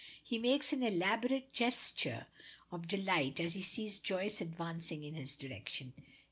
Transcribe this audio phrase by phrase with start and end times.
[0.23, 2.25] He makes an elaborate gesture
[2.71, 5.93] of delight as he sees Joyce advancing in his direction.